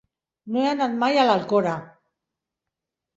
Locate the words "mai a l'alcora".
1.03-1.73